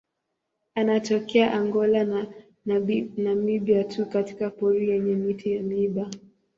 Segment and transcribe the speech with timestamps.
[0.75, 2.27] Anatokea Angola na
[3.17, 6.09] Namibia tu katika pori yenye miti ya miiba.